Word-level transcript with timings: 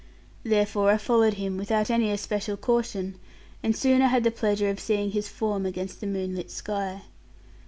Therefore 0.41 0.89
I 0.89 0.97
followed 0.97 1.35
him 1.35 1.57
without 1.57 1.91
any 1.91 2.09
especial 2.09 2.57
caution; 2.57 3.19
and 3.61 3.75
soon 3.75 4.01
I 4.01 4.07
had 4.07 4.23
the 4.23 4.31
pleasure 4.31 4.71
of 4.71 4.79
seeing 4.79 5.11
his 5.11 5.27
form 5.29 5.63
against 5.63 6.01
the 6.01 6.07
moonlit 6.07 6.49
sky. 6.49 7.03